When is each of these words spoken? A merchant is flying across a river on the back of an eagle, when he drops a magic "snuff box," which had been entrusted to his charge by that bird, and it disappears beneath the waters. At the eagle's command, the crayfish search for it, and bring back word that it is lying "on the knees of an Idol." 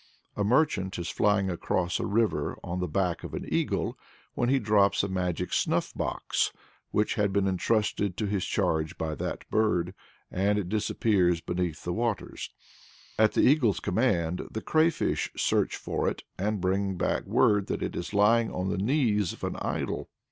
A 0.35 0.43
merchant 0.43 0.97
is 0.97 1.09
flying 1.11 1.47
across 1.51 1.99
a 1.99 2.07
river 2.07 2.57
on 2.63 2.79
the 2.79 2.87
back 2.87 3.23
of 3.23 3.35
an 3.35 3.45
eagle, 3.53 3.99
when 4.33 4.49
he 4.49 4.57
drops 4.57 5.03
a 5.03 5.07
magic 5.07 5.53
"snuff 5.53 5.93
box," 5.93 6.51
which 6.89 7.13
had 7.13 7.31
been 7.31 7.47
entrusted 7.47 8.17
to 8.17 8.25
his 8.25 8.43
charge 8.43 8.97
by 8.97 9.13
that 9.13 9.47
bird, 9.51 9.93
and 10.31 10.57
it 10.57 10.69
disappears 10.69 11.39
beneath 11.39 11.83
the 11.83 11.93
waters. 11.93 12.49
At 13.19 13.33
the 13.33 13.41
eagle's 13.43 13.79
command, 13.79 14.41
the 14.49 14.61
crayfish 14.63 15.29
search 15.37 15.75
for 15.75 16.09
it, 16.09 16.23
and 16.35 16.59
bring 16.59 16.95
back 16.97 17.25
word 17.27 17.67
that 17.67 17.83
it 17.83 17.95
is 17.95 18.11
lying 18.11 18.51
"on 18.51 18.69
the 18.69 18.79
knees 18.79 19.33
of 19.33 19.43
an 19.43 19.55
Idol." 19.57 20.09